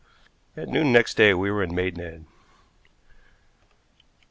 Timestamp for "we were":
1.35-1.61